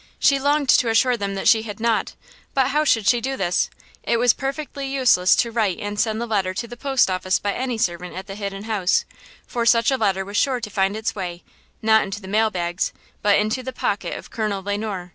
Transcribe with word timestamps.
She 0.17 0.39
longed 0.39 0.67
to 0.69 0.89
assure 0.89 1.15
them 1.15 1.35
that 1.35 1.47
she 1.47 1.61
had 1.61 1.79
not; 1.79 2.15
but 2.55 2.69
how 2.69 2.83
should 2.83 3.05
she 3.07 3.21
do 3.21 3.37
this? 3.37 3.69
It 4.01 4.17
was 4.17 4.33
perfectly 4.33 4.87
useless 4.87 5.35
to 5.35 5.51
write 5.51 5.77
and 5.77 5.99
send 5.99 6.19
the 6.19 6.25
letter 6.25 6.55
to 6.55 6.67
the 6.67 6.75
post 6.75 7.11
office 7.11 7.37
by 7.37 7.53
any 7.53 7.77
servant 7.77 8.15
at 8.15 8.25
the 8.25 8.33
Hidden 8.33 8.63
House, 8.63 9.05
for 9.45 9.63
such 9.63 9.91
a 9.91 9.97
letter 9.97 10.25
was 10.25 10.37
sure 10.37 10.59
to 10.59 10.69
find 10.71 10.97
its 10.97 11.13
way–not 11.13 12.01
into 12.01 12.19
the 12.19 12.27
mail 12.27 12.49
bags, 12.49 12.93
but 13.21 13.37
into 13.37 13.61
the 13.61 13.71
pocket 13.71 14.17
of 14.17 14.31
Colonel 14.31 14.63
Le 14.63 14.75
Noir. 14.75 15.09